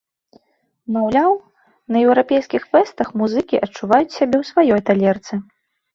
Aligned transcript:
Маўляў, 0.93 1.31
на 1.95 2.01
еўрапейскіх 2.07 2.65
фэстах 2.71 3.07
музыкі 3.21 3.55
адчуваюць 3.69 4.15
сябе 4.17 4.35
ў 4.43 4.47
сваёй 4.53 4.81
талерцы. 4.89 5.33